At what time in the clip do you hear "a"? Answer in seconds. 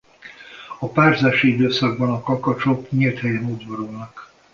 0.79-0.87, 2.09-2.21